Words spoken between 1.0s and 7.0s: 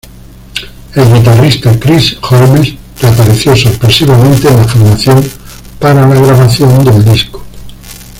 guitarrista Chris Holmes reapareció sorpresivamente en la formación para la grabación